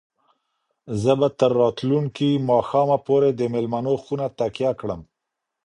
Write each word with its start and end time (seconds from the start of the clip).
زه 1.01 1.11
به 1.19 1.27
تر 1.39 1.51
راتلونکي 1.61 2.29
ماښامه 2.49 2.97
پورې 3.07 3.29
د 3.33 3.41
مېلمنو 3.53 3.93
خونه 4.03 4.25
تکیه 4.39 4.71
کړم. 4.79 5.01